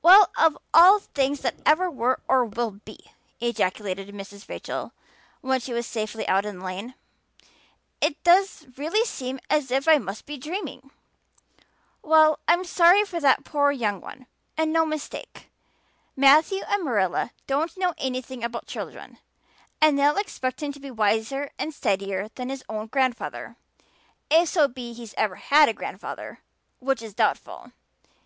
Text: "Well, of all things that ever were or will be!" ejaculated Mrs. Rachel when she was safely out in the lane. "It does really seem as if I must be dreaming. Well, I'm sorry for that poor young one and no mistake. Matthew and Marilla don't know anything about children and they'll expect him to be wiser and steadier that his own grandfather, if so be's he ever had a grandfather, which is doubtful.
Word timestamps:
"Well, 0.00 0.30
of 0.38 0.56
all 0.72 0.98
things 1.00 1.40
that 1.40 1.56
ever 1.66 1.90
were 1.90 2.20
or 2.26 2.46
will 2.46 2.70
be!" 2.70 2.98
ejaculated 3.40 4.08
Mrs. 4.08 4.48
Rachel 4.48 4.94
when 5.42 5.60
she 5.60 5.74
was 5.74 5.86
safely 5.86 6.26
out 6.26 6.46
in 6.46 6.60
the 6.60 6.64
lane. 6.64 6.94
"It 8.00 8.24
does 8.24 8.64
really 8.78 9.04
seem 9.04 9.38
as 9.50 9.70
if 9.70 9.86
I 9.86 9.98
must 9.98 10.24
be 10.24 10.38
dreaming. 10.38 10.90
Well, 12.00 12.38
I'm 12.48 12.64
sorry 12.64 13.04
for 13.04 13.20
that 13.20 13.44
poor 13.44 13.70
young 13.70 14.00
one 14.00 14.26
and 14.56 14.72
no 14.72 14.86
mistake. 14.86 15.50
Matthew 16.16 16.62
and 16.66 16.82
Marilla 16.82 17.30
don't 17.46 17.76
know 17.76 17.92
anything 17.98 18.42
about 18.42 18.66
children 18.66 19.18
and 19.78 19.98
they'll 19.98 20.16
expect 20.16 20.62
him 20.62 20.72
to 20.72 20.80
be 20.80 20.90
wiser 20.90 21.50
and 21.58 21.74
steadier 21.74 22.30
that 22.36 22.48
his 22.48 22.64
own 22.70 22.86
grandfather, 22.86 23.56
if 24.30 24.48
so 24.48 24.68
be's 24.68 24.96
he 24.96 25.16
ever 25.18 25.36
had 25.36 25.68
a 25.68 25.74
grandfather, 25.74 26.38
which 26.78 27.02
is 27.02 27.12
doubtful. 27.12 27.72